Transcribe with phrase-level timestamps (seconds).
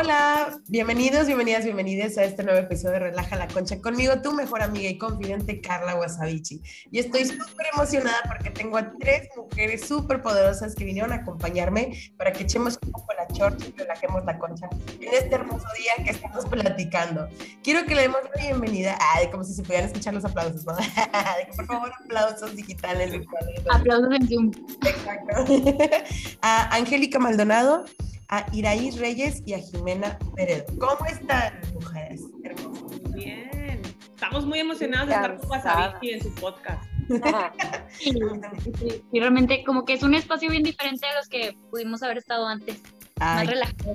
[0.00, 3.80] Hola, bienvenidos, bienvenidas, bienvenidas a este nuevo episodio de Relaja la Concha.
[3.80, 6.62] Conmigo tu mejor amiga y confidente Carla Wasabichi.
[6.92, 11.98] Y estoy súper emocionada porque tengo a tres mujeres súper poderosas que vinieron a acompañarme
[12.16, 14.68] para que echemos un poco la chorcha y relajemos la concha
[15.00, 17.28] en este hermoso día que estamos platicando.
[17.64, 20.76] Quiero que le demos la bienvenida, ay, como si se pudieran escuchar los aplausos, ¿no?
[21.56, 23.26] Por favor, aplausos digitales.
[23.68, 24.52] Aplausos en Zoom.
[24.86, 25.44] Exacto.
[26.42, 27.84] a Angélica Maldonado
[28.28, 30.64] a Iraí Reyes y a Jimena Peredo.
[30.78, 33.02] ¿Cómo están, mujeres hermosas?
[33.14, 33.82] Bien.
[34.14, 36.84] Estamos muy emocionados de estar con Wasabi en su podcast.
[39.12, 42.46] y realmente como que es un espacio bien diferente a los que pudimos haber estado
[42.46, 42.82] antes.
[43.18, 43.94] Más relajado.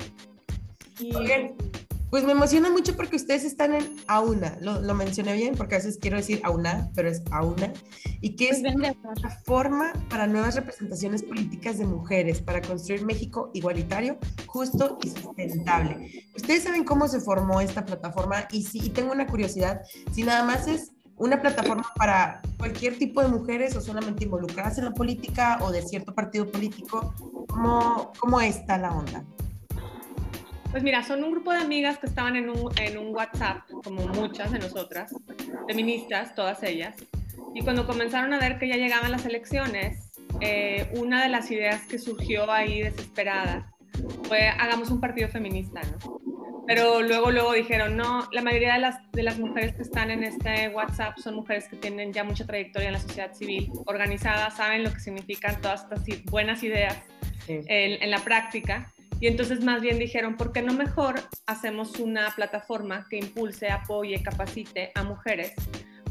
[2.13, 5.77] Pues me emociona mucho porque ustedes están en AUNA, lo, lo mencioné bien porque a
[5.79, 7.73] veces quiero decir AUNA, pero es AUNA,
[8.21, 13.49] y que es pues una plataforma para nuevas representaciones políticas de mujeres para construir México
[13.55, 16.27] igualitario, justo y sustentable.
[16.35, 20.43] Ustedes saben cómo se formó esta plataforma y, si, y tengo una curiosidad, si nada
[20.43, 25.57] más es una plataforma para cualquier tipo de mujeres o solamente involucradas en la política
[25.61, 27.11] o de cierto partido político,
[27.47, 29.25] ¿cómo, cómo está la onda?
[30.73, 34.07] Pues mira, son un grupo de amigas que estaban en un, en un WhatsApp, como
[34.07, 35.13] muchas de nosotras,
[35.67, 36.95] feministas, todas ellas.
[37.53, 40.09] Y cuando comenzaron a ver que ya llegaban las elecciones,
[40.41, 43.71] eh, una de las ideas que surgió ahí desesperada
[44.23, 46.19] fue hagamos un partido feminista, ¿no?
[46.65, 50.23] Pero luego, luego dijeron, no, la mayoría de las, de las mujeres que están en
[50.23, 54.83] este WhatsApp son mujeres que tienen ya mucha trayectoria en la sociedad civil, organizadas, saben
[54.83, 56.97] lo que significan todas estas buenas ideas
[57.47, 58.91] en, en la práctica
[59.23, 64.21] y entonces más bien dijeron, ¿por qué no mejor hacemos una plataforma que impulse, apoye,
[64.21, 65.53] capacite a mujeres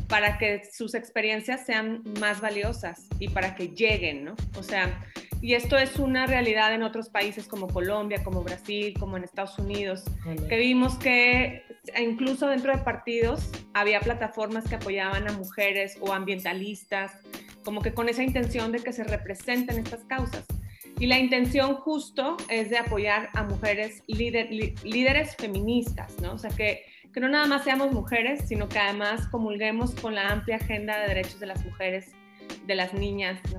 [0.09, 4.35] para que sus experiencias sean más valiosas y para que lleguen, ¿no?
[4.57, 4.99] O sea,
[5.43, 9.59] y esto es una realidad en otros países como Colombia, como Brasil, como en Estados
[9.59, 10.05] Unidos,
[10.49, 11.65] que vimos que
[12.01, 17.13] incluso dentro de partidos había plataformas que apoyaban a mujeres o ambientalistas,
[17.63, 20.47] como que con esa intención de que se representen estas causas.
[21.03, 26.35] Y la intención justo es de apoyar a mujeres líderes feministas, ¿no?
[26.35, 30.29] O sea, que, que no nada más seamos mujeres, sino que además comulguemos con la
[30.29, 32.13] amplia agenda de derechos de las mujeres,
[32.69, 33.59] de las niñas, ¿no?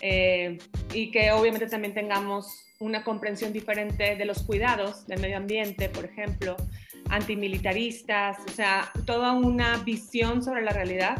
[0.00, 0.56] Eh,
[0.94, 6.06] y que obviamente también tengamos una comprensión diferente de los cuidados del medio ambiente, por
[6.06, 6.56] ejemplo,
[7.10, 11.18] antimilitaristas, o sea, toda una visión sobre la realidad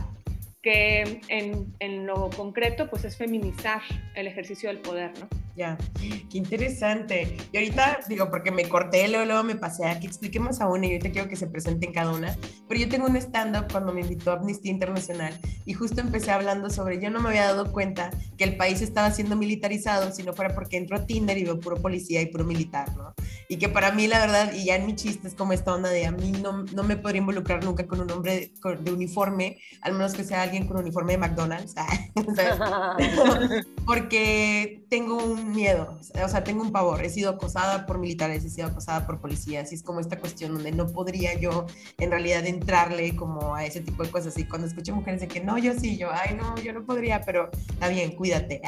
[0.63, 3.83] que en, en, lo concreto pues es feminizar
[4.15, 5.29] el ejercicio del poder, ¿no?
[5.59, 7.37] Ya, qué interesante.
[7.51, 10.91] Y ahorita digo, porque me corté, luego, luego me pasé aquí, expliquemos a una y
[10.93, 12.37] ahorita quiero que se presenten cada una,
[12.69, 16.71] pero yo tengo un stand-up cuando me invitó a Amnistía Internacional y justo empecé hablando
[16.71, 20.33] sobre, yo no me había dado cuenta que el país estaba siendo militarizado si no
[20.33, 23.13] fuera porque entro a Tinder y veo puro policía y puro militar, ¿no?
[23.51, 25.89] Y que para mí la verdad, y ya en mi chiste es como esta onda
[25.89, 29.95] de a mí no, no me podría involucrar nunca con un hombre de uniforme, al
[29.95, 31.75] menos que sea alguien con uniforme de McDonald's,
[33.87, 37.03] porque tengo un miedo, o sea, tengo un pavor.
[37.03, 40.53] He sido acosada por militares, he sido acosada por policías, y es como esta cuestión
[40.53, 41.67] donde no podría yo
[41.99, 44.37] en realidad entrarle como a ese tipo de cosas.
[44.37, 47.23] Y cuando escucho mujeres de que no, yo sí, yo, ay, no, yo no podría,
[47.23, 48.61] pero está bien, cuídate.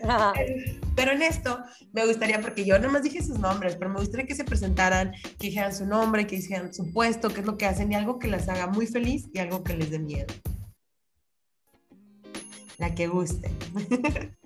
[0.96, 1.58] pero en esto
[1.92, 5.48] me gustaría, porque yo nomás dije sus nombres, pero me gustaría que se presentaran, que
[5.48, 8.28] dijeran su nombre, que dijeran su puesto, qué es lo que hacen y algo que
[8.28, 10.26] las haga muy feliz y algo que les dé miedo.
[12.78, 13.50] La que guste.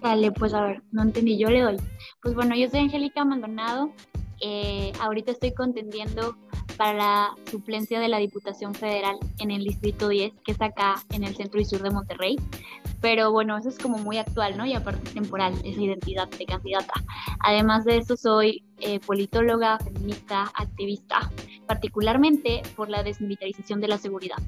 [0.00, 1.76] Dale, pues a ver, no entendí, yo le doy.
[2.22, 3.92] Pues bueno, yo soy Angélica Maldonado,
[4.40, 6.36] eh, ahorita estoy contendiendo
[6.78, 11.24] para la suplencia de la Diputación Federal en el Distrito 10, que es acá en
[11.24, 12.36] el centro y sur de Monterrey.
[13.00, 14.66] Pero bueno, eso es como muy actual, ¿no?
[14.66, 16.92] Y aparte temporal, esa identidad de candidata.
[17.40, 21.30] Además de eso, soy eh, politóloga, feminista, activista,
[21.66, 24.38] particularmente por la desmilitarización de la seguridad.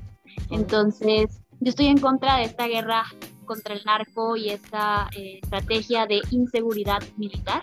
[0.50, 3.04] Entonces, yo estoy en contra de esta guerra
[3.44, 7.62] contra el narco y esta eh, estrategia de inseguridad militar,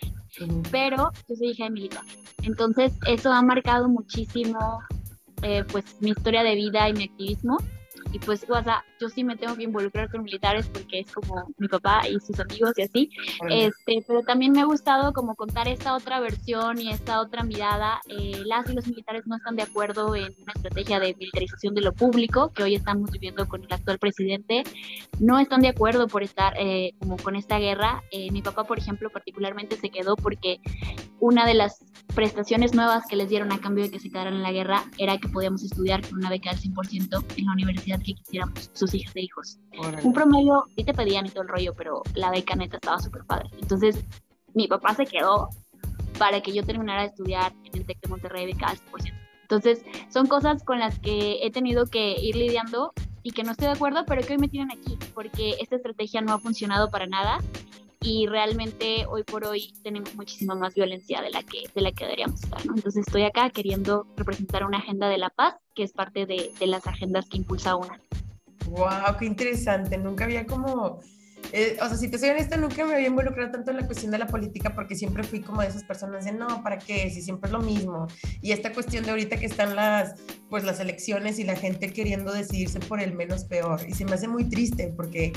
[0.71, 2.03] pero yo soy hija de militar.
[2.44, 4.80] Entonces eso ha marcado muchísimo
[5.41, 7.57] eh, pues mi historia de vida y mi activismo
[8.12, 11.48] y pues, o sea, yo sí me tengo que involucrar con militares porque es como
[11.57, 13.10] mi papá y sus amigos y así,
[13.50, 18.01] este, pero también me ha gustado como contar esta otra versión y esta otra mirada.
[18.07, 21.81] Eh, las y los militares no están de acuerdo en una estrategia de militarización de
[21.81, 24.63] lo público que hoy estamos viviendo con el actual presidente,
[25.19, 28.04] no están de acuerdo por estar eh, como con esta guerra.
[28.12, 30.60] Eh, mi papá, por ejemplo, particularmente se quedó porque
[31.19, 31.84] una de las
[32.16, 35.18] prestaciones nuevas que les dieron a cambio de que se quedaran en la guerra era
[35.18, 38.72] que podíamos estudiar con una beca del 100% en la universidad que quisiéramos.
[38.74, 39.59] Su sus hijas e hijos.
[40.03, 43.24] Un promedio, sí te pedían y todo el rollo, pero la beca neta estaba súper
[43.25, 43.50] padre.
[43.62, 44.03] Entonces,
[44.53, 45.50] mi papá se quedó
[46.18, 49.13] para que yo terminara de estudiar en el TEC de Monterrey beca al 100%.
[49.44, 52.94] Entonces, son cosas con las que he tenido que ir lidiando
[53.24, 56.21] y que no estoy de acuerdo, pero que hoy me tienen aquí, porque esta estrategia
[56.21, 57.39] no ha funcionado para nada
[58.01, 62.06] y realmente hoy por hoy tenemos muchísima más violencia de la que, de la que
[62.06, 62.65] deberíamos estar.
[62.65, 62.75] ¿no?
[62.75, 66.68] Entonces estoy acá queriendo representar una agenda de la paz, que es parte de, de
[66.68, 68.00] las agendas que impulsa una.
[68.67, 69.17] ¡Wow!
[69.17, 69.97] ¡Qué interesante!
[69.97, 71.00] Nunca había como
[71.51, 74.11] eh, o sea, si te soy honesta, nunca me había involucrado tanto en la cuestión
[74.11, 77.09] de la política porque siempre fui como de esas personas de no, ¿para qué?
[77.09, 78.07] Si siempre es lo mismo.
[78.41, 80.15] Y esta cuestión de ahorita que están las,
[80.50, 83.81] pues las elecciones y la gente queriendo decidirse por el menos peor.
[83.88, 85.34] Y se me hace muy triste porque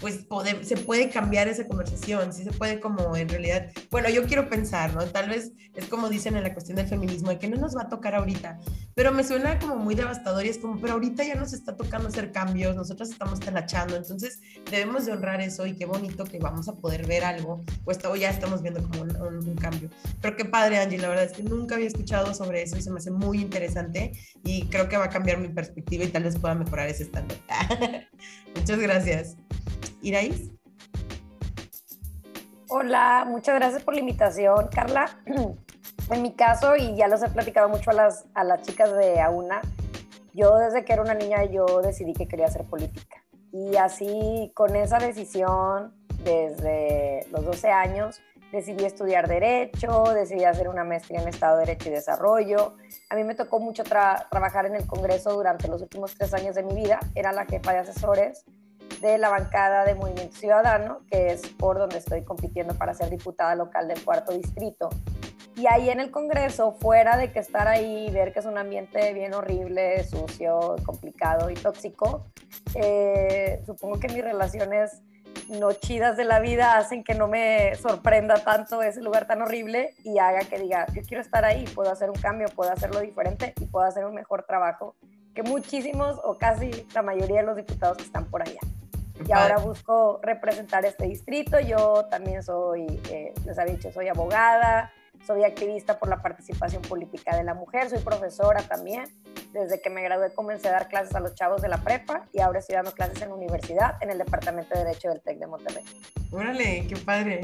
[0.00, 0.26] pues
[0.62, 4.92] se puede cambiar esa conversación, sí se puede como en realidad, bueno, yo quiero pensar,
[4.92, 5.04] ¿no?
[5.06, 7.82] Tal vez es como dicen en la cuestión del feminismo, de que no nos va
[7.82, 8.58] a tocar ahorita,
[8.94, 12.08] pero me suena como muy devastador y es como, pero ahorita ya nos está tocando
[12.08, 14.40] hacer cambios, nosotros estamos talachando, entonces
[14.70, 18.16] debemos de honrar eso y qué bonito que vamos a poder ver algo, pues todo
[18.16, 19.88] ya estamos viendo como un, cambio.
[20.20, 22.90] Pero qué padre, Angie, la verdad es que nunca había escuchado sobre eso y se
[22.90, 24.12] me hace muy interesante
[24.62, 27.38] creo que va a cambiar mi perspectiva y tal vez pueda mejorar ese estándar.
[28.56, 29.36] Muchas gracias.
[30.02, 30.50] Iraís.
[32.68, 35.06] Hola, muchas gracias por la invitación, Carla.
[36.10, 39.22] En mi caso, y ya los he platicado mucho a las, a las chicas de
[39.22, 39.62] AUNA,
[40.34, 43.24] yo desde que era una niña yo decidí que quería hacer política.
[43.52, 48.20] Y así, con esa decisión, desde los 12 años,
[48.54, 52.76] decidí estudiar Derecho, decidí hacer una maestría en Estado de Derecho y Desarrollo.
[53.10, 56.62] A mí me tocó mucho trabajar en el Congreso durante los últimos tres años de
[56.62, 57.00] mi vida.
[57.16, 58.44] Era la jefa de asesores
[59.00, 63.56] de la bancada de Movimiento Ciudadano, que es por donde estoy compitiendo para ser diputada
[63.56, 64.88] local del cuarto distrito.
[65.56, 68.58] Y ahí en el Congreso, fuera de que estar ahí y ver que es un
[68.58, 72.26] ambiente bien horrible, sucio, complicado y tóxico,
[72.74, 75.02] eh, supongo que mis relaciones
[75.48, 79.94] no chidas de la vida hacen que no me sorprenda tanto ese lugar tan horrible
[80.04, 83.54] y haga que diga, yo quiero estar ahí, puedo hacer un cambio, puedo hacerlo diferente
[83.60, 84.94] y puedo hacer un mejor trabajo
[85.34, 88.60] que muchísimos o casi la mayoría de los diputados que están por allá
[89.26, 91.60] y ahora busco representar este distrito.
[91.60, 94.92] Yo también soy, eh, les había dicho, soy abogada,
[95.26, 99.04] soy activista por la participación política de la mujer, soy profesora también.
[99.54, 102.40] Desde que me gradué comencé a dar clases a los chavos de la prepa y
[102.40, 105.46] ahora estoy dando clases en la universidad en el Departamento de Derecho del TEC de
[105.46, 105.84] Monterrey.
[106.32, 107.42] Órale, qué padre.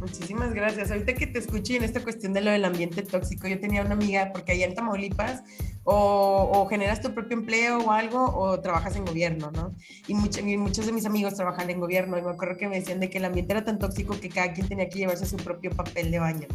[0.00, 0.90] Muchísimas gracias.
[0.90, 3.92] Ahorita que te escuché en esta cuestión de lo del ambiente tóxico, yo tenía una
[3.92, 5.44] amiga, porque allá en Tamaulipas
[5.84, 9.72] o, generas tu propio empleo o algo o trabajas en gobierno, ¿no?
[10.08, 13.08] Y, muchos de mis amigos trabajan en gobierno y me acuerdo que me decían de
[13.08, 16.10] que el ambiente era tan tóxico que cada quien tenía que llevarse su propio papel
[16.10, 16.48] de baño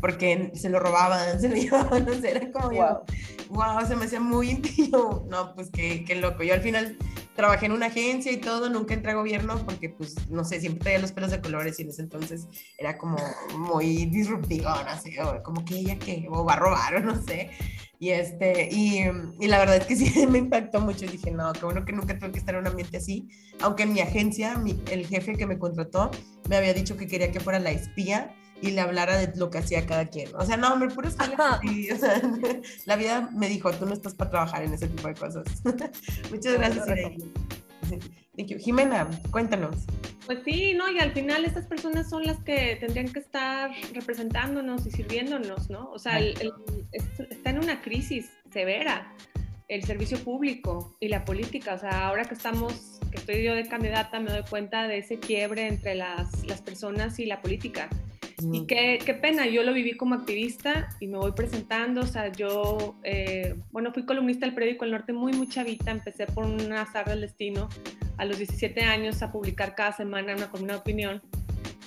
[0.00, 3.00] porque se lo robaban, se lo llevaban, no sé, era como wow.
[3.50, 6.96] wow, se me hacía muy íntimo, no, pues qué, qué loco, yo al final
[7.38, 10.82] trabajé en una agencia y todo, nunca entré a gobierno porque, pues, no sé, siempre
[10.82, 13.16] tenía los pelos de colores y en ese entonces era como
[13.56, 17.50] muy disruptivo, no sé, como que ella que, o va a robar o no sé.
[18.00, 19.04] Y, este, y,
[19.38, 21.06] y, la verdad es que sí me impactó mucho.
[21.06, 23.28] Dije, no, qué bueno que nunca tuve que estar en un ambiente así,
[23.60, 26.10] aunque en mi agencia, mi, el jefe que me contrató
[26.48, 29.58] me había dicho que quería que fuera la espía y le hablara de lo que
[29.58, 30.34] hacía cada quien.
[30.34, 31.08] O sea, no, hombre, puro
[31.62, 32.20] y, o sea,
[32.86, 35.44] la vida me dijo, tú no estás para trabajar en ese tipo de cosas.
[36.30, 36.86] Muchas gracias,
[38.36, 38.58] Thank you.
[38.58, 39.84] Jimena, cuéntanos.
[40.26, 44.86] Pues sí, no, y al final estas personas son las que tendrían que estar representándonos
[44.86, 45.90] y sirviéndonos, ¿no?
[45.90, 49.12] O sea, está en una crisis severa
[49.68, 51.74] el servicio público y la política.
[51.74, 55.18] O sea, ahora que estamos, que estoy yo de candidata, me doy cuenta de ese
[55.18, 57.88] quiebre entre las, las personas y la política.
[58.40, 62.30] Y qué, qué, pena, yo lo viví como activista y me voy presentando, o sea,
[62.30, 66.72] yo, eh, bueno, fui columnista del periódico El Norte muy, muy chavita, empecé por un
[66.72, 67.68] azar del destino
[68.16, 71.22] a los 17 años a publicar cada semana una columna de opinión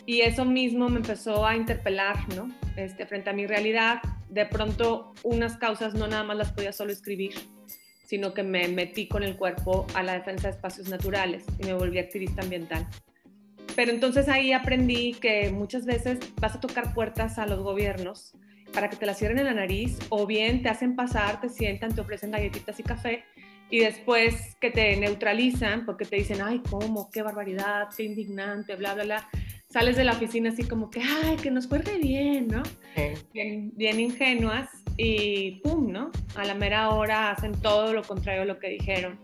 [0.05, 2.49] y eso mismo me empezó a interpelar, ¿no?
[2.75, 6.91] Este, frente a mi realidad, de pronto unas causas no nada más las podía solo
[6.91, 7.33] escribir,
[8.05, 11.73] sino que me metí con el cuerpo a la defensa de espacios naturales y me
[11.73, 12.87] volví activista ambiental.
[13.75, 18.33] Pero entonces ahí aprendí que muchas veces vas a tocar puertas a los gobiernos
[18.73, 21.93] para que te las cierren en la nariz o bien te hacen pasar, te sientan,
[21.93, 23.23] te ofrecen galletitas y café
[23.71, 27.09] y después que te neutralizan porque te dicen, ay, ¿cómo?
[27.09, 29.29] Qué barbaridad, qué indignante, bla, bla, bla.
[29.69, 32.61] Sales de la oficina así como que, ay, que nos fue bien, ¿no?
[33.33, 36.11] Bien, bien ingenuas y pum, ¿no?
[36.35, 39.17] A la mera hora hacen todo lo contrario a lo que dijeron.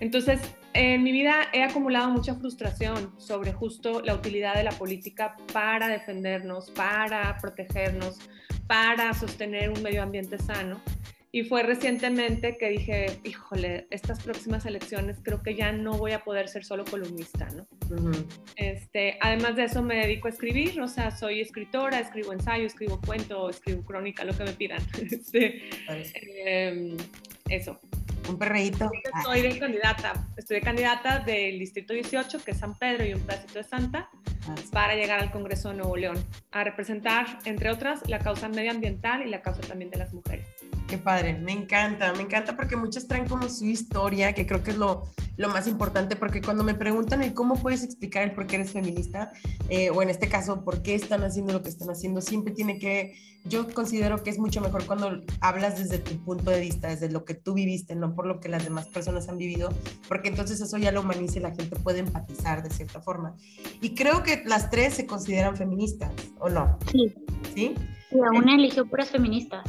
[0.00, 0.40] Entonces,
[0.74, 5.88] en mi vida he acumulado mucha frustración sobre justo la utilidad de la política para
[5.88, 8.18] defendernos, para protegernos,
[8.66, 10.80] para sostener un medio ambiente sano.
[11.34, 16.22] Y fue recientemente que dije, híjole, estas próximas elecciones creo que ya no voy a
[16.24, 17.66] poder ser solo columnista, ¿no?
[18.56, 23.00] este, además de eso me dedico a escribir, o sea, soy escritora, escribo ensayo, escribo
[23.00, 24.82] cuento, escribo crónica, lo que me pidan.
[25.00, 25.70] Este,
[26.44, 26.98] em,
[27.48, 27.80] eso.
[28.28, 28.90] Un perreíto.
[29.18, 33.20] Estoy de candidata, estoy de candidata del Distrito 18, que es San Pedro y un
[33.20, 34.08] pedacito de Santa,
[34.48, 39.26] ah, para llegar al Congreso de Nuevo León, a representar, entre otras, la causa medioambiental
[39.26, 40.46] y la causa también de las mujeres.
[40.88, 44.72] Qué padre, me encanta, me encanta porque muchas traen como su historia, que creo que
[44.72, 48.46] es lo, lo más importante, porque cuando me preguntan el cómo puedes explicar el por
[48.46, 49.32] qué eres feminista,
[49.68, 52.78] eh, o en este caso, por qué están haciendo lo que están haciendo, siempre tiene
[52.78, 57.10] que, yo considero que es mucho mejor cuando hablas desde tu punto de vista, desde
[57.10, 59.70] lo que tú viviste, no por lo que las demás personas han vivido,
[60.08, 63.34] porque entonces eso ya lo humaniza y la gente puede empatizar de cierta forma.
[63.80, 66.78] Y creo que las tres se consideran feministas, ¿o no?
[66.90, 67.14] Sí.
[67.54, 67.74] ¿Sí?
[68.10, 69.64] Sí, una eligió puras feministas.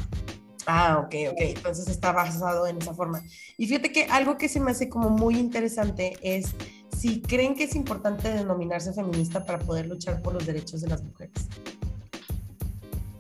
[0.66, 1.40] Ah, ok, ok.
[1.40, 3.22] Entonces está basado en esa forma.
[3.58, 6.56] Y fíjate que algo que se me hace como muy interesante es
[6.98, 11.04] si creen que es importante denominarse feminista para poder luchar por los derechos de las
[11.04, 11.34] mujeres.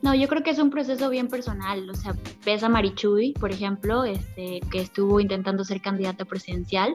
[0.03, 1.89] No, yo creo que es un proceso bien personal.
[1.89, 2.13] O sea,
[2.45, 6.93] ves a Marichuy, por ejemplo, este, que estuvo intentando ser candidata presidencial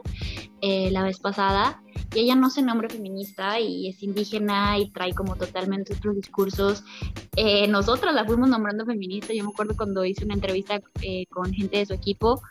[0.61, 1.81] eh, la vez pasada
[2.13, 6.83] y ella no se nombra feminista y es indígena y trae como totalmente otros discursos.
[7.35, 11.51] Eh, nosotras la fuimos nombrando feminista, yo me acuerdo cuando hice una entrevista eh, con
[11.53, 12.41] gente de su equipo,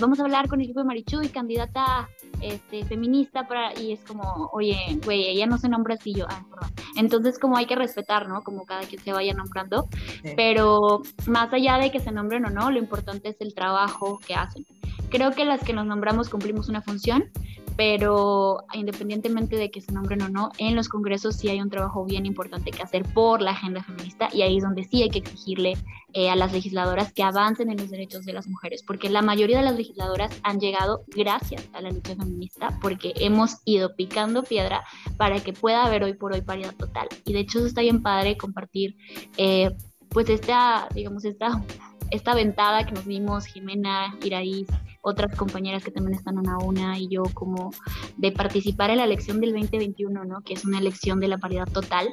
[0.00, 2.08] vamos a hablar con el equipo de Marichu y candidata
[2.40, 6.44] este, feminista para, y es como, oye, güey, ella no se nombra así, yo, ah,
[6.50, 6.70] perdón.
[6.96, 8.42] Entonces como hay que respetar, ¿no?
[8.42, 9.88] Como cada quien se vaya nombrando,
[10.36, 14.34] pero más allá de que se nombren o no, lo importante es el trabajo que
[14.34, 14.66] hacen.
[15.10, 17.30] Creo que las que nos nombramos cumplimos una función,
[17.76, 22.04] pero independientemente de que se nombren o no, en los congresos sí hay un trabajo
[22.04, 25.18] bien importante que hacer por la agenda feminista y ahí es donde sí hay que
[25.18, 25.74] exigirle
[26.14, 29.58] eh, a las legisladoras que avancen en los derechos de las mujeres, porque la mayoría
[29.58, 34.82] de las legisladoras han llegado gracias a la lucha feminista, porque hemos ido picando piedra
[35.18, 37.08] para que pueda haber hoy por hoy paridad total.
[37.26, 38.96] Y de hecho eso está bien padre compartir,
[39.36, 39.70] eh,
[40.08, 41.62] pues esta, digamos, esta,
[42.10, 44.68] esta ventada que nos dimos, Jimena, Iraíz,
[45.06, 47.70] otras compañeras que también están en una y yo como
[48.16, 50.40] de participar en la elección del 2021, ¿no?
[50.40, 52.08] Que es una elección de la paridad total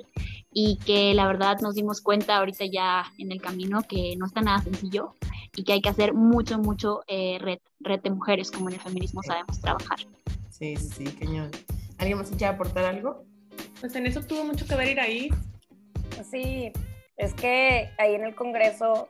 [0.52, 4.42] y que la verdad nos dimos cuenta ahorita ya en el camino que no está
[4.42, 5.16] nada sencillo
[5.56, 8.82] y que hay que hacer mucho, mucho eh, red, red de mujeres como en el
[8.82, 9.98] feminismo sabemos trabajar.
[10.52, 11.50] Sí, sí, sí, cañón.
[11.98, 13.26] ¿Alguien más quiere aportar algo?
[13.80, 15.30] Pues en eso tuvo mucho que ver ir ahí.
[16.30, 16.72] Sí,
[17.18, 19.08] es que ahí en el Congreso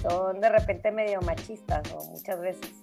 [0.00, 2.81] son de repente medio machistas o muchas veces.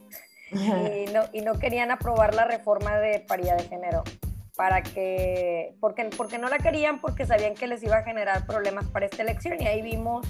[0.52, 4.04] Y no, y no querían aprobar la reforma de paridad de género
[4.56, 8.86] para que, porque, porque no la querían porque sabían que les iba a generar problemas
[8.88, 9.62] para esta elección.
[9.62, 10.28] Y ahí vimos,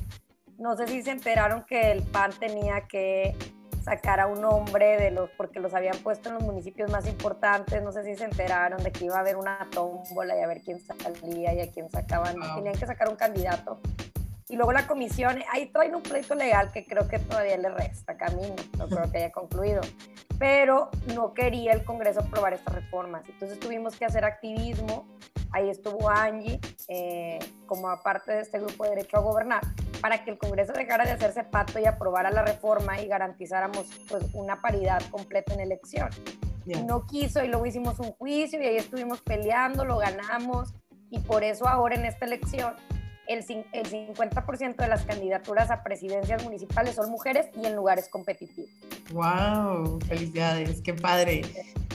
[0.57, 3.35] no sé si se enteraron que el PAN tenía que
[3.83, 7.81] sacar a un hombre de los, porque los habían puesto en los municipios más importantes,
[7.81, 10.61] no sé si se enteraron de que iba a haber una tómbola y a ver
[10.61, 13.79] quién salía y a quién sacaban, tenían que sacar un candidato
[14.49, 18.17] y luego la comisión, ahí traen un pleito legal que creo que todavía le resta
[18.17, 19.81] camino, no creo que haya concluido,
[20.39, 23.23] pero no quería el Congreso aprobar estas reformas.
[23.29, 25.07] Entonces tuvimos que hacer activismo,
[25.51, 27.37] ahí estuvo Angie eh,
[27.67, 29.61] como aparte de este grupo de derecho a gobernar,
[30.01, 34.23] para que el Congreso dejara de hacerse pato y aprobara la reforma y garantizáramos pues,
[34.33, 36.09] una paridad completa en elección.
[36.85, 40.73] No quiso y luego hicimos un juicio y ahí estuvimos peleando, lo ganamos
[41.11, 42.73] y por eso ahora en esta elección
[43.29, 48.71] el, el 50% de las candidaturas a presidencias municipales son mujeres y en lugares competitivos.
[49.11, 49.99] ¡Wow!
[50.07, 51.41] Felicidades, qué padre.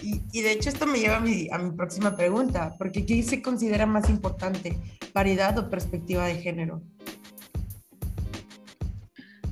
[0.00, 3.20] Y, y de hecho esto me lleva a mi, a mi próxima pregunta, porque ¿qué
[3.24, 4.78] se considera más importante,
[5.12, 6.80] paridad o perspectiva de género?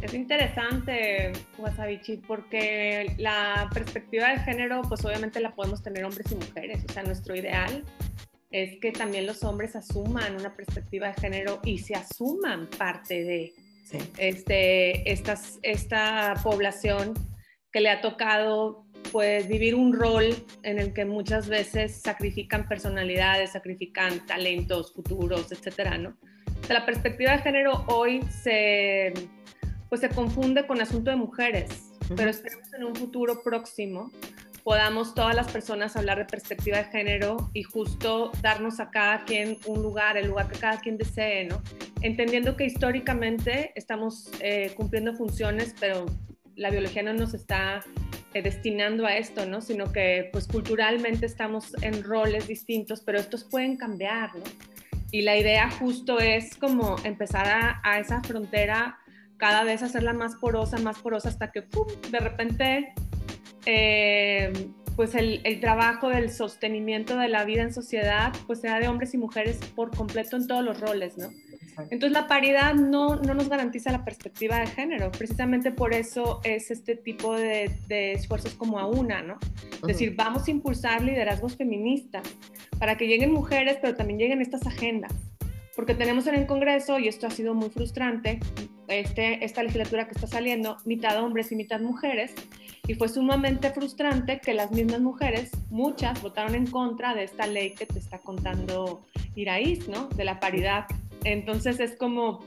[0.00, 6.34] Es interesante, Wasabichi, porque la perspectiva de género, pues obviamente la podemos tener hombres y
[6.34, 6.84] mujeres.
[6.88, 7.84] O sea, nuestro ideal
[8.52, 13.52] es que también los hombres asuman una perspectiva de género y se asuman parte de
[14.18, 17.14] este, estas, esta población
[17.72, 23.52] que le ha tocado pues vivir un rol en el que muchas veces sacrifican personalidades,
[23.52, 26.16] sacrifican talentos futuros, etcétera, ¿no?
[26.68, 29.12] la perspectiva de género hoy se,
[29.88, 34.10] pues se confunde con asunto de mujeres, pero esperemos en un futuro próximo
[34.64, 39.58] podamos todas las personas hablar de perspectiva de género y justo darnos a cada quien
[39.66, 41.62] un lugar, el lugar que cada quien desee, ¿no?
[42.00, 46.06] Entendiendo que históricamente estamos eh, cumpliendo funciones, pero
[46.54, 47.82] la biología no nos está
[48.34, 49.60] eh, destinando a esto, ¿no?
[49.60, 54.44] Sino que pues culturalmente estamos en roles distintos, pero estos pueden cambiar, ¿no?
[55.10, 58.98] Y la idea justo es como empezar a, a esa frontera
[59.42, 61.62] cada vez hacerla más porosa, más porosa, hasta que
[62.10, 62.94] de repente,
[63.66, 64.52] eh,
[64.96, 69.14] pues el, el, trabajo del sostenimiento de la vida en sociedad, pues sea de hombres
[69.14, 71.28] y mujeres por completo en todos los roles, ¿no?
[71.90, 76.70] Entonces la paridad no, no, nos garantiza la perspectiva de género, precisamente por eso es
[76.70, 79.38] este tipo de, de esfuerzos como a una, ¿no?
[79.76, 82.22] Es decir, vamos a impulsar liderazgos feministas
[82.78, 85.12] para que lleguen mujeres, pero también lleguen estas agendas
[85.74, 88.40] porque tenemos en el Congreso, y esto ha sido muy frustrante,
[88.88, 92.34] este, esta legislatura que está saliendo, mitad hombres y mitad mujeres,
[92.86, 97.74] y fue sumamente frustrante que las mismas mujeres, muchas, votaron en contra de esta ley
[97.74, 100.08] que te está contando Iraíz, ¿no?
[100.08, 100.86] De la paridad.
[101.22, 102.44] Entonces es como,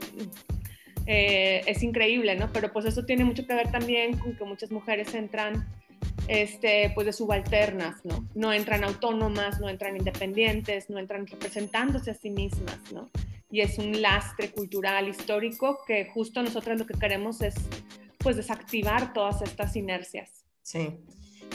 [1.06, 2.50] eh, es increíble, ¿no?
[2.52, 5.66] Pero pues eso tiene mucho que ver también con que muchas mujeres entran
[6.28, 8.26] este, pues de subalternas, ¿no?
[8.34, 13.08] No entran autónomas, no entran independientes, no entran representándose a sí mismas, ¿no?
[13.50, 17.54] Y es un lastre cultural, histórico, que justo nosotros lo que queremos es,
[18.18, 20.44] pues, desactivar todas estas inercias.
[20.62, 20.98] Sí.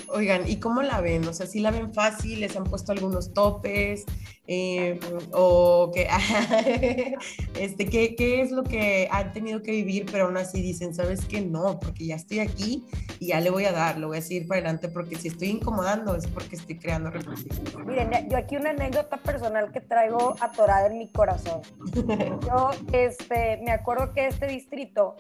[0.08, 1.28] Oigan, ¿y cómo la ven?
[1.28, 2.42] O sea, si la ven fácil?
[2.42, 4.06] ¿Les han puesto algunos topes?
[4.48, 5.00] Eh,
[5.32, 6.10] ¿O qué,
[7.60, 11.24] este, ¿qué, qué es lo que han tenido que vivir, pero aún así dicen, ¿sabes
[11.26, 11.40] qué?
[11.40, 12.86] No, porque ya estoy aquí
[13.20, 15.50] y ya le voy a dar, lo voy a seguir para adelante, porque si estoy
[15.50, 17.78] incomodando es porque estoy creando reflexiones.
[17.86, 21.62] Miren, yo aquí una anécdota personal que traigo atorada en mi corazón.
[22.46, 25.16] Yo este, me acuerdo que este distrito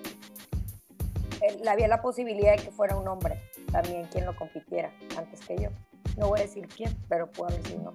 [1.67, 5.69] había la posibilidad de que fuera un hombre también quien lo compitiera antes que yo.
[6.17, 7.93] No voy a decir quién, pero puedo decir no.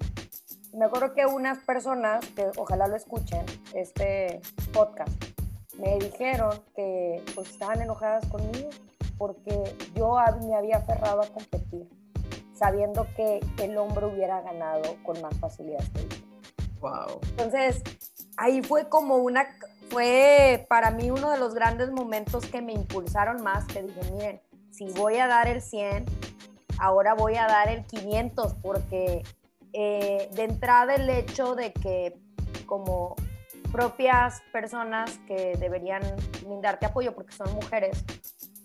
[0.73, 4.41] Me acuerdo que unas personas, que ojalá lo escuchen, este
[4.73, 5.12] podcast,
[5.79, 8.71] me dijeron que pues estaban enojadas conmigo
[9.19, 11.88] porque yo me había aferrado a competir,
[12.55, 16.26] sabiendo que el hombre hubiera ganado con más facilidad que yo.
[16.81, 17.21] Wow.
[17.31, 17.83] Entonces,
[18.37, 19.47] ahí fue como una,
[19.90, 24.40] fue para mí uno de los grandes momentos que me impulsaron más, que dije, miren,
[24.71, 26.05] si voy a dar el 100,
[26.78, 29.23] ahora voy a dar el 500, porque
[29.73, 32.19] eh, de entrada el hecho de que
[32.67, 33.17] como
[33.73, 36.02] propias personas que deberían
[36.43, 38.04] brindarte apoyo porque son mujeres,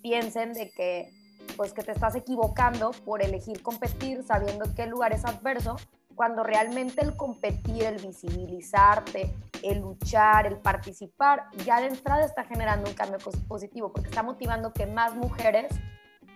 [0.02, 1.10] piensen de que
[1.58, 5.76] pues que te estás equivocando por elegir competir sabiendo que el lugar es adverso,
[6.21, 12.88] cuando realmente el competir, el visibilizarte, el luchar, el participar, ya de entrada está generando
[12.88, 15.73] un cambio positivo porque está motivando que más mujeres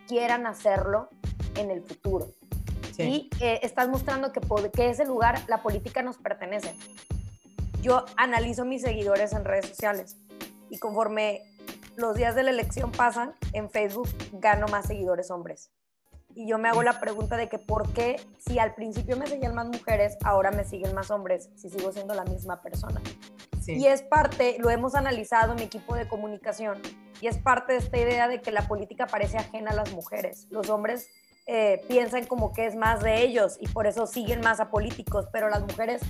[0.07, 1.09] quieran hacerlo
[1.55, 2.33] en el futuro.
[2.97, 4.41] Y eh, estás mostrando que,
[4.73, 6.75] que ese lugar, la política nos pertenece.
[7.83, 10.17] Yo analizo mis seguidores en redes sociales
[10.71, 11.43] y conforme
[11.95, 15.69] los días de la elección pasan, en Facebook gano más seguidores hombres.
[16.35, 19.55] Y yo me hago la pregunta de que por qué, si al principio me seguían
[19.55, 23.01] más mujeres, ahora me siguen más hombres, si sigo siendo la misma persona.
[23.67, 26.79] Y es parte, lo hemos analizado en mi equipo de comunicación,
[27.21, 30.47] y es parte de esta idea de que la política parece ajena a las mujeres.
[30.51, 31.07] Los hombres
[31.47, 35.27] eh, piensan como que es más de ellos y por eso siguen más a políticos,
[35.31, 36.01] pero las mujeres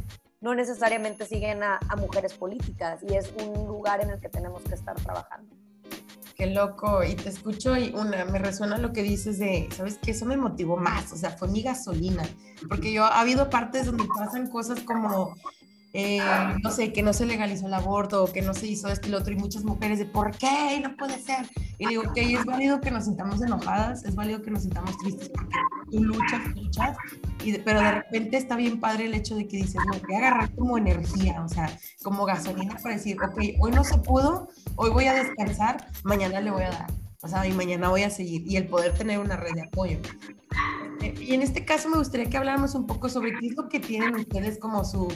[0.41, 4.63] no necesariamente siguen a, a mujeres políticas y es un lugar en el que tenemos
[4.63, 5.55] que estar trabajando.
[6.35, 10.11] Qué loco, y te escucho y una, me resuena lo que dices de, ¿sabes qué?
[10.11, 12.23] Eso me motivó más, o sea, fue mi gasolina,
[12.67, 15.33] porque yo, ha habido partes donde pasan cosas como,
[15.97, 16.19] eh,
[16.61, 19.11] no sé, que no se legalizó el aborto, o que no se hizo esto y
[19.11, 20.77] lo otro, y muchas mujeres de, ¿por qué?
[20.83, 21.47] No puede ser.
[21.77, 25.29] Y digo, ok, es válido que nos sintamos enojadas, es válido que nos sintamos tristes,
[25.29, 25.55] porque
[25.89, 26.97] tú luchas, luchas,
[27.63, 30.77] pero de repente está bien padre el hecho de que dices, no, voy agarrar como
[30.77, 31.69] energía, o sea,
[32.03, 36.51] como gasolina para decir, ok, hoy no se pudo, hoy voy a descansar, mañana le
[36.51, 36.87] voy a dar,
[37.21, 39.99] o sea, y mañana voy a seguir, y el poder tener una red de apoyo.
[41.19, 43.79] Y en este caso me gustaría que habláramos un poco sobre qué es lo que
[43.79, 45.07] tienen ustedes como su,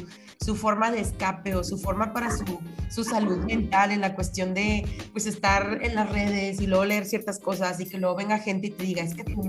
[0.43, 4.53] su forma de escape o su forma para su, su, salud mental en la cuestión
[4.53, 8.37] de pues estar en las redes y luego leer ciertas cosas y que luego venga
[8.39, 9.39] gente y te diga, es que tú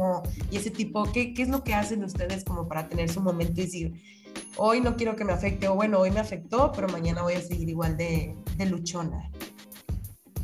[0.50, 3.60] y ese tipo, ¿qué, qué es lo que hacen ustedes como para tener su momento
[3.60, 3.92] y decir,
[4.56, 7.40] hoy no quiero que me afecte o bueno, hoy me afectó, pero mañana voy a
[7.40, 9.30] seguir igual de, de luchona?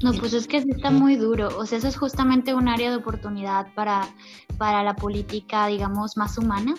[0.03, 1.49] No, pues es que sí está muy duro.
[1.57, 4.03] O sea, eso es justamente un área de oportunidad para,
[4.57, 6.75] para la política, digamos, más humana.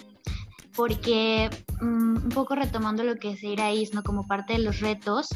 [0.75, 1.49] Porque
[1.81, 4.03] mm, un poco retomando lo que decía Iraís, ¿no?
[4.03, 5.29] Como parte de los retos,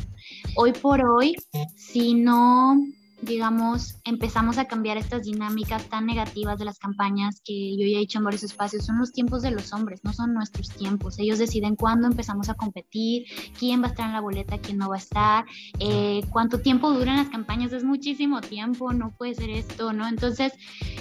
[0.56, 1.36] hoy por hoy,
[1.75, 2.77] si no
[3.21, 7.99] digamos, empezamos a cambiar estas dinámicas tan negativas de las campañas que yo ya he
[7.99, 11.19] dicho en varios espacios, son los tiempos de los hombres, no son nuestros tiempos.
[11.19, 13.25] Ellos deciden cuándo empezamos a competir,
[13.57, 15.45] quién va a estar en la boleta, quién no va a estar,
[15.79, 20.07] eh, cuánto tiempo duran las campañas, es muchísimo tiempo, no puede ser esto, ¿no?
[20.07, 20.53] Entonces,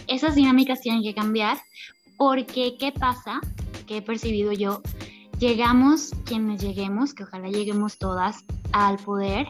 [0.06, 1.58] esas dinámicas tienen que cambiar
[2.16, 3.40] porque, ¿qué pasa?
[3.86, 4.82] Que he percibido yo,
[5.38, 9.46] llegamos quienes lleguemos, que ojalá lleguemos todas al poder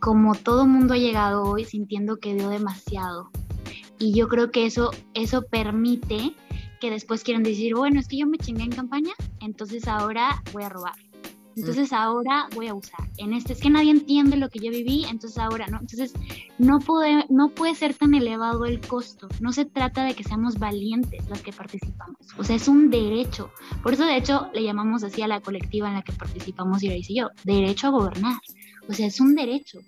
[0.00, 3.30] como todo mundo ha llegado hoy sintiendo que dio demasiado.
[3.98, 6.34] Y yo creo que eso, eso permite
[6.80, 10.64] que después quieran decir, bueno, es que yo me chingué en campaña, entonces ahora voy
[10.64, 10.94] a robar.
[11.56, 13.10] Entonces ahora voy a usar.
[13.18, 15.78] En este es que nadie entiende lo que yo viví, entonces ahora no.
[15.80, 16.14] Entonces
[16.58, 19.28] no puede, no puede ser tan elevado el costo.
[19.40, 22.16] No se trata de que seamos valientes las que participamos.
[22.38, 23.50] O sea, es un derecho.
[23.82, 27.10] Por eso de hecho le llamamos así a la colectiva en la que participamos Iris
[27.10, 28.40] y yo, derecho a gobernar.
[28.88, 29.80] O sea, es un derecho.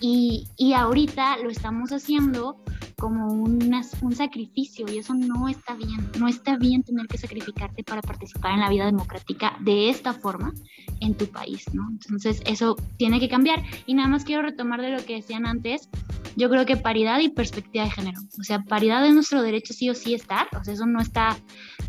[0.00, 2.62] Y, y ahorita lo estamos haciendo
[3.02, 6.08] como un sacrificio y eso no está bien.
[6.20, 10.52] No está bien tener que sacrificarte para participar en la vida democrática de esta forma
[11.00, 11.88] en tu país, ¿no?
[11.90, 13.60] Entonces eso tiene que cambiar.
[13.86, 15.88] Y nada más quiero retomar de lo que decían antes.
[16.36, 18.20] Yo creo que paridad y perspectiva de género.
[18.38, 20.46] O sea, paridad es nuestro derecho sí o sí estar.
[20.56, 21.36] O sea, eso no está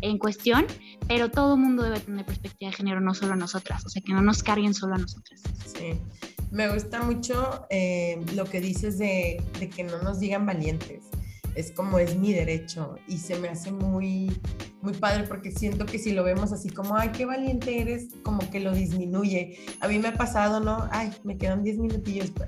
[0.00, 0.66] en cuestión,
[1.06, 3.86] pero todo mundo debe tener perspectiva de género, no solo nosotras.
[3.86, 5.42] O sea, que no nos carguen solo a nosotras.
[5.64, 6.00] Sí.
[6.54, 9.42] Me gusta mucho eh, lo que dices de,
[9.74, 11.06] que no nos digan valientes.
[11.56, 14.30] Es como es mi derecho y se me hace muy,
[14.80, 18.48] muy padre porque siento que si lo vemos así como, ay, qué valiente eres, como
[18.48, 19.58] que lo disminuye.
[19.80, 20.88] A mí me ha pasado, ¿no?
[20.92, 22.32] Ay, me quedan 10 minutillos.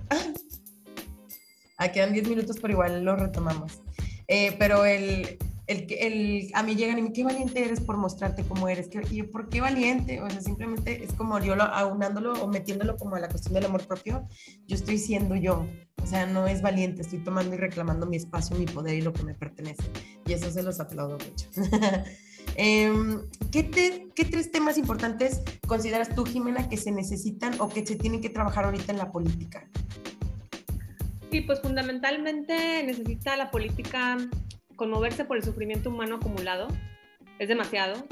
[1.79, 3.83] Ah, quedan 10 minutos, pero igual lo retomamos.
[4.29, 5.37] Eh, pero el,
[5.67, 8.89] el, el, a mí llegan y me, qué valiente eres por mostrarte cómo eres.
[9.11, 10.21] y yo, ¿por qué valiente?
[10.21, 13.67] O sea, simplemente es como yo lo, aunándolo o metiéndolo como a la cuestión del
[13.67, 14.27] amor propio,
[14.67, 15.67] yo estoy siendo yo.
[16.03, 19.13] O sea, no es valiente, estoy tomando y reclamando mi espacio, mi poder y lo
[19.13, 19.83] que me pertenece.
[20.25, 21.49] Y eso se los aplaudo mucho.
[22.57, 22.93] eh,
[23.51, 27.97] ¿qué, te, ¿Qué tres temas importantes consideras tú, Jimena, que se necesitan o que se
[27.97, 29.69] tienen que trabajar ahorita en la política?
[31.33, 34.17] Sí, pues fundamentalmente necesita la política
[34.77, 36.69] conmoverse por el sufrimiento humano acumulado
[37.39, 38.07] es demasiado.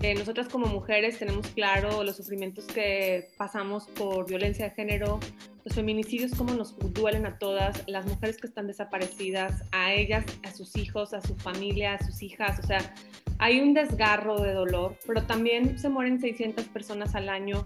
[0.00, 5.20] Eh, nosotras como mujeres tenemos claro los sufrimientos que pasamos por violencia de género,
[5.64, 10.50] los feminicidios, cómo nos duelen a todas, las mujeres que están desaparecidas, a ellas, a
[10.50, 12.58] sus hijos, a su familia, a sus hijas.
[12.58, 12.94] O sea,
[13.38, 17.64] hay un desgarro de dolor, pero también se mueren 600 personas al año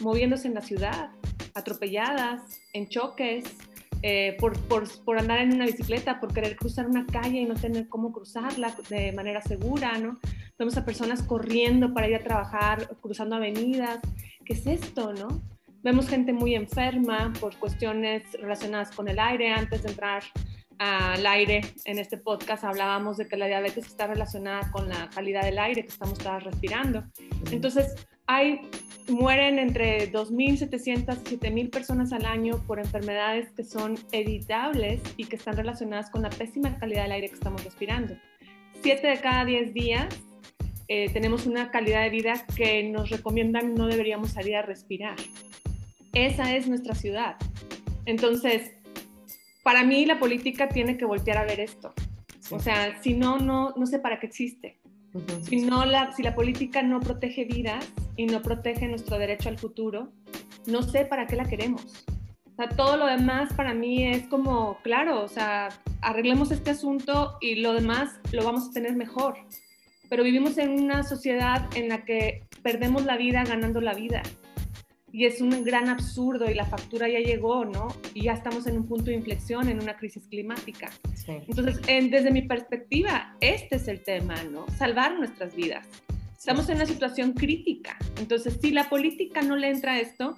[0.00, 1.10] moviéndose en la ciudad,
[1.54, 3.44] atropelladas, en choques,
[4.02, 7.54] eh, por, por, por, andar en una bicicleta, por querer cruzar una calle y no
[7.54, 10.18] tener cómo cruzarla de manera segura, ¿no?
[10.58, 14.00] Vemos a personas corriendo para ir a trabajar, cruzando avenidas.
[14.44, 15.40] ¿Qué es esto, no?
[15.82, 19.52] Vemos gente muy enferma por cuestiones relacionadas con el aire.
[19.52, 20.22] Antes de entrar
[20.78, 25.42] al aire en este podcast hablábamos de que la diabetes está relacionada con la calidad
[25.42, 27.04] del aire que estamos todas respirando.
[27.52, 27.94] Entonces,
[28.26, 28.60] hay,
[29.08, 35.36] mueren entre 2.700 y 7.000 personas al año por enfermedades que son evitables y que
[35.36, 38.14] están relacionadas con la pésima calidad del aire que estamos respirando.
[38.82, 40.08] Siete de cada 10 días
[40.88, 45.16] eh, tenemos una calidad de vida que nos recomiendan no deberíamos salir a respirar.
[46.12, 47.36] Esa es nuestra ciudad.
[48.04, 48.72] Entonces,
[49.62, 51.94] para mí la política tiene que voltear a ver esto.
[52.50, 54.81] O sea, si no, no, no sé para qué existe.
[55.42, 59.58] Si, no la, si la política no protege vidas y no protege nuestro derecho al
[59.58, 60.12] futuro,
[60.66, 62.04] no sé para qué la queremos.
[62.52, 65.68] O sea, todo lo demás para mí es como, claro, o sea,
[66.00, 69.36] arreglemos este asunto y lo demás lo vamos a tener mejor.
[70.08, 74.22] Pero vivimos en una sociedad en la que perdemos la vida ganando la vida
[75.12, 77.88] y es un gran absurdo y la factura ya llegó, ¿no?
[78.14, 80.90] Y ya estamos en un punto de inflexión, en una crisis climática.
[81.28, 84.66] Entonces, desde mi perspectiva, este es el tema, ¿no?
[84.78, 85.86] Salvar nuestras vidas.
[86.36, 87.96] Estamos en una situación crítica.
[88.18, 90.36] Entonces, si la política no le entra a esto,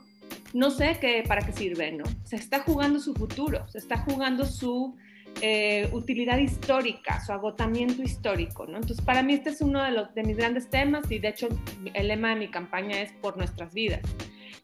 [0.53, 2.05] no sé qué, para qué sirve, ¿no?
[2.25, 4.97] Se está jugando su futuro, se está jugando su
[5.41, 8.77] eh, utilidad histórica, su agotamiento histórico, ¿no?
[8.77, 11.49] Entonces, para mí este es uno de, los, de mis grandes temas y de hecho
[11.93, 14.03] el lema de mi campaña es por nuestras vidas.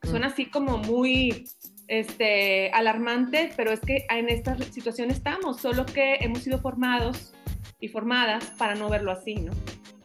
[0.03, 1.47] Suena así como muy
[1.89, 7.35] este, alarmante, pero es que en esta situación estamos, solo que hemos sido formados
[7.81, 9.53] y formadas para no verlo así, ¿no?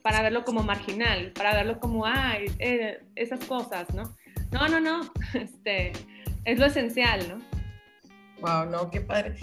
[0.01, 4.15] Para verlo como marginal, para verlo como, ay, eh, esas cosas, ¿no?
[4.51, 5.91] No, no, no, este,
[6.43, 7.37] es lo esencial, ¿no?
[8.41, 9.35] Wow, no, qué padre.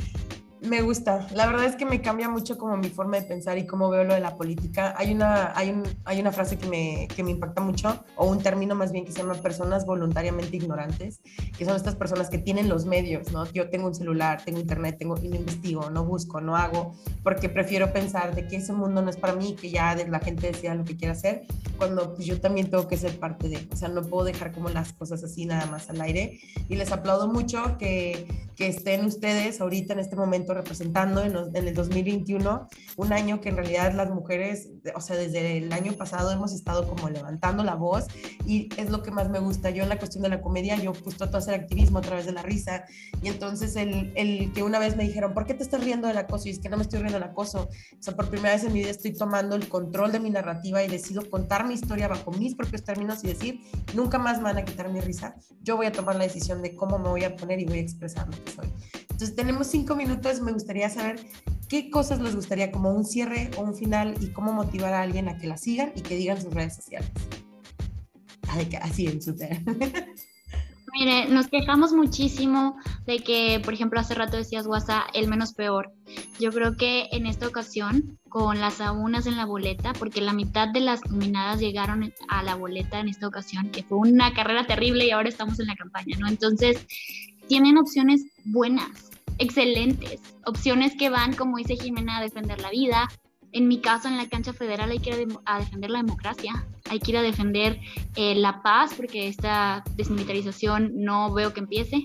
[0.62, 1.27] Me gusta.
[1.35, 4.05] La verdad es que me cambia mucho como mi forma de pensar y cómo veo
[4.05, 4.94] lo de la política.
[4.96, 8.40] Hay una, hay un, hay una frase que me, que me impacta mucho, o un
[8.40, 11.20] término más bien que se llama personas voluntariamente ignorantes,
[11.59, 13.44] que son estas personas que tienen los medios, ¿no?
[13.53, 16.94] Yo tengo un celular, tengo internet, tengo, y no investigo, no busco, no hago,
[17.25, 20.46] porque prefiero pensar de que ese mundo no es para mí, que ya la gente
[20.46, 21.44] decida lo que quiera hacer,
[21.77, 24.68] cuando pues, yo también tengo que ser parte de, o sea, no puedo dejar como
[24.68, 26.38] las cosas así nada más al aire.
[26.68, 31.69] Y les aplaudo mucho que, que estén ustedes ahorita en este momento representando en, en,
[31.69, 36.31] el 2021, un año que en realidad las mujeres, o sea, desde el año pasado
[36.31, 38.07] hemos estado como levantando la voz
[38.47, 39.71] y es lo que más me gusta.
[39.71, 42.27] Yo en la cuestión de la comedia, yo pues trato de hacer activismo a través
[42.27, 42.85] de la risa
[43.23, 46.19] y entonces el, el que una vez me dijeron, ¿por qué te estás riendo del
[46.19, 46.49] acoso?
[46.49, 47.69] Y es que no me estoy riendo del acoso.
[47.69, 50.83] O sea, por primera vez en mi vida estoy tomando el control de mi narrativa
[50.83, 53.61] y decido contar mi historia bajo mis propios términos y decir,
[53.95, 55.35] nunca más me van a quitar mi risa.
[55.62, 57.83] Yo voy a tomar la decisión de cómo me voy a poner y voy a
[57.83, 58.69] expresar lo que soy.
[59.23, 61.25] Entonces tenemos cinco minutos, me gustaría saber
[61.69, 65.29] qué cosas les gustaría como un cierre o un final y cómo motivar a alguien
[65.29, 67.09] a que la sigan y que digan sus redes sociales.
[68.81, 69.37] Así en su
[70.93, 75.93] Mire, nos quejamos muchísimo de que, por ejemplo, hace rato decías WhatsApp, el menos peor.
[76.41, 80.67] Yo creo que en esta ocasión, con las aunas en la boleta, porque la mitad
[80.69, 85.07] de las nominadas llegaron a la boleta en esta ocasión, que fue una carrera terrible
[85.07, 86.27] y ahora estamos en la campaña, ¿no?
[86.27, 86.85] Entonces,
[87.53, 93.11] tienen opciones buenas, excelentes, opciones que van, como dice Jimena, a defender la vida,
[93.53, 97.12] en mi caso, en la cancha federal hay que a, defender la democracia, hay que
[97.12, 97.81] ir a defender
[98.16, 102.05] eh, la paz, porque esta desmilitarización no veo que empiece.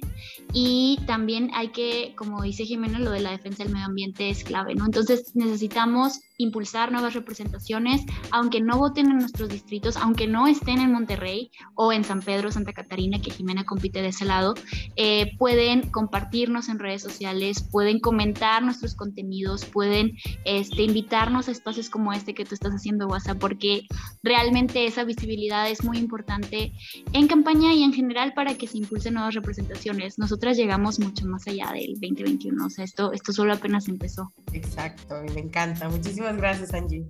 [0.54, 4.44] Y también hay que, como dice Jimena, lo de la defensa del medio ambiente es
[4.44, 4.86] clave, ¿no?
[4.86, 10.92] Entonces necesitamos impulsar nuevas representaciones, aunque no voten en nuestros distritos, aunque no estén en
[10.92, 14.54] Monterrey o en San Pedro, Santa Catarina, que Jimena compite de ese lado,
[14.96, 21.90] eh, pueden compartirnos en redes sociales, pueden comentar nuestros contenidos, pueden este, invitarnos a espacios
[21.90, 23.88] como este que tú estás haciendo, WhatsApp, porque
[24.22, 26.74] realmente esa visibilidad es muy importante
[27.14, 30.18] en campaña y en general para que se impulsen nuevas representaciones.
[30.18, 34.32] Nosotras llegamos mucho más allá del 2021, o sea, esto, esto solo apenas empezó.
[34.54, 35.90] Exacto, me encanta.
[35.90, 37.06] Muchísimas gracias, Angie.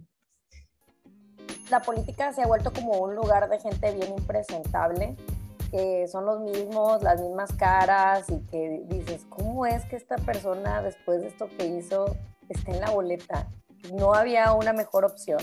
[1.70, 5.15] La política se ha vuelto como un lugar de gente bien impresentable,
[5.72, 10.82] que son los mismos, las mismas caras y que dices, ¿cómo es que esta persona
[10.82, 12.15] después de esto que hizo
[12.48, 13.50] está en la boleta?
[13.93, 15.39] No había una mejor opción.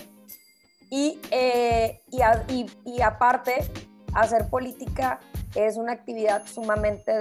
[0.96, 3.68] Y, eh, y, y, aparte,
[4.12, 5.18] hacer política
[5.56, 7.12] es una actividad sumamente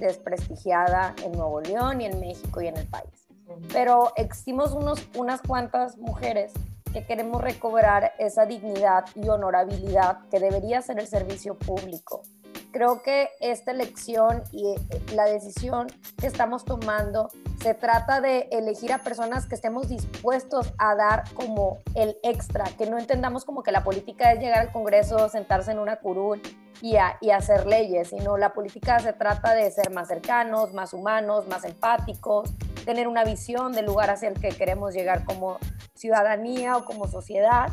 [0.00, 3.30] desprestigiada en Nuevo León y en México y en el país
[3.72, 6.52] pero existimos unos, unas cuantas mujeres
[6.92, 12.22] que queremos recobrar esa dignidad y honorabilidad que debería ser el servicio público.
[12.72, 17.28] Creo que esta elección y eh, la decisión que estamos tomando
[17.60, 22.88] se trata de elegir a personas que estemos dispuestos a dar como el extra, que
[22.88, 26.40] no entendamos como que la política es llegar al Congreso, sentarse en una curul
[26.80, 31.48] y, y hacer leyes, sino la política se trata de ser más cercanos, más humanos,
[31.48, 32.50] más empáticos,
[32.84, 35.58] tener una visión del lugar hacia el que queremos llegar como
[35.94, 37.68] ciudadanía o como sociedad.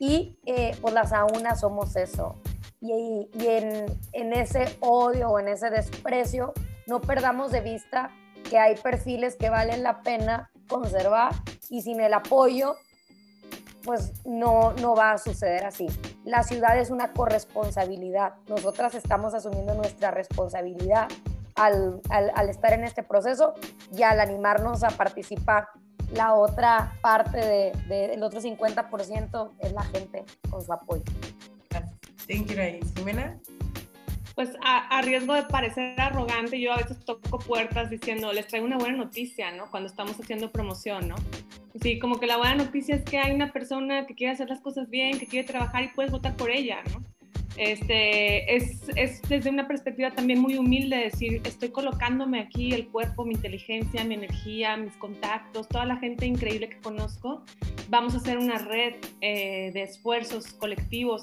[0.00, 2.36] Y eh, pues las aunas somos eso.
[2.80, 6.52] Y, y en, en ese odio o en ese desprecio,
[6.86, 8.10] no perdamos de vista
[8.48, 11.32] que hay perfiles que valen la pena conservar
[11.68, 12.76] y sin el apoyo,
[13.84, 15.86] pues no, no va a suceder así.
[16.24, 18.34] La ciudad es una corresponsabilidad.
[18.48, 21.08] Nosotras estamos asumiendo nuestra responsabilidad
[21.54, 23.54] al, al, estar en este proceso
[23.92, 25.68] y al animarnos a participar.
[26.12, 31.02] La otra parte del de, de, otro 50% es la gente con su apoyo.
[32.28, 32.56] Thank you,
[32.94, 33.38] Jimena.
[34.34, 38.78] Pues a, riesgo de parecer arrogante, yo a veces toco puertas diciendo, les traigo una
[38.78, 39.68] buena noticia, ¿no?
[39.68, 41.16] Cuando estamos haciendo promoción, ¿no?
[41.82, 44.60] Sí, como que la buena noticia es que hay una persona que quiere hacer las
[44.60, 47.02] cosas bien, que quiere trabajar y puedes votar por ella, ¿no?
[47.58, 53.24] Este, es, es, desde una perspectiva también muy humilde decir, estoy colocándome aquí el cuerpo,
[53.24, 57.42] mi inteligencia, mi energía, mis contactos, toda la gente increíble que conozco.
[57.88, 61.22] Vamos a hacer una red eh, de esfuerzos colectivos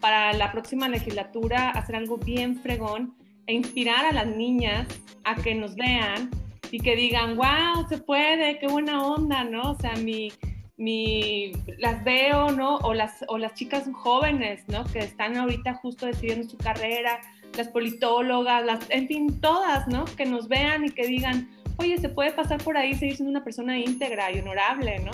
[0.00, 3.14] para la próxima legislatura, hacer algo bien fregón
[3.46, 4.88] e inspirar a las niñas
[5.22, 6.30] a que nos vean
[6.72, 9.70] y que digan, wow, se puede, qué buena onda, ¿no?
[9.70, 10.32] O sea, mi,
[10.76, 12.76] mi, las veo, ¿no?
[12.78, 14.84] O las, o las chicas jóvenes, ¿no?
[14.84, 17.20] Que están ahorita justo decidiendo su carrera,
[17.56, 20.04] las politólogas, las, en fin, todas, ¿no?
[20.04, 23.44] Que nos vean y que digan, oye, se puede pasar por ahí, seguir siendo una
[23.44, 25.12] persona íntegra y honorable, ¿no?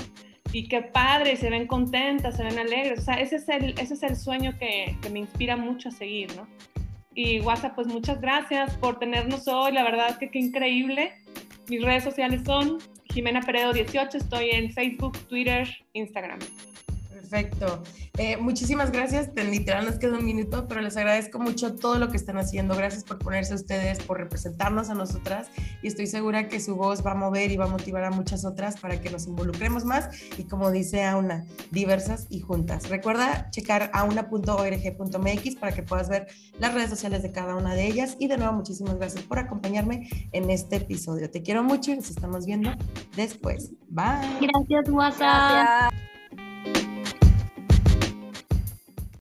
[0.52, 2.98] Y qué padre, se ven contentas, se ven alegres.
[2.98, 5.92] O sea, ese es el, ese es el sueño que, que me inspira mucho a
[5.92, 6.46] seguir, ¿no?
[7.14, 11.12] Y WhatsApp, pues muchas gracias por tenernos hoy, la verdad que qué increíble.
[11.68, 12.78] Mis redes sociales son
[13.12, 16.38] Jimena Peredo 18, estoy en Facebook, Twitter, Instagram.
[17.32, 17.82] Perfecto.
[18.18, 19.30] Eh, muchísimas gracias.
[19.34, 22.76] Literal nos queda un minuto, pero les agradezco mucho todo lo que están haciendo.
[22.76, 25.48] Gracias por ponerse ustedes, por representarnos a nosotras
[25.82, 28.44] y estoy segura que su voz va a mover y va a motivar a muchas
[28.44, 32.90] otras para que nos involucremos más y como dice Auna, diversas y juntas.
[32.90, 36.26] Recuerda checar auna.org.mx para que puedas ver
[36.58, 40.06] las redes sociales de cada una de ellas y de nuevo muchísimas gracias por acompañarme
[40.32, 41.30] en este episodio.
[41.30, 42.72] Te quiero mucho y nos estamos viendo
[43.16, 43.70] después.
[43.88, 44.38] Bye.
[44.38, 45.91] Gracias, WhatsApp.